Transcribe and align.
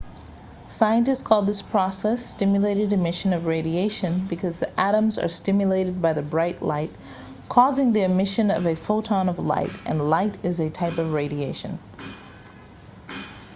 scientists 0.65 1.21
call 1.21 1.43
this 1.43 1.61
process 1.61 2.25
stimulated 2.25 2.91
emission 2.91 3.33
of 3.33 3.45
radiation 3.45 4.25
because 4.25 4.59
the 4.59 4.79
atoms 4.79 5.19
are 5.19 5.27
stimulated 5.29 6.01
by 6.01 6.11
the 6.11 6.23
bright 6.23 6.59
light 6.59 6.89
causing 7.47 7.93
the 7.93 8.01
emission 8.01 8.49
of 8.49 8.65
a 8.65 8.75
photon 8.75 9.29
of 9.29 9.37
light 9.37 9.69
and 9.85 10.09
light 10.09 10.39
is 10.43 10.59
a 10.59 10.71
type 10.71 10.97
of 10.97 11.13
radiation 11.13 11.77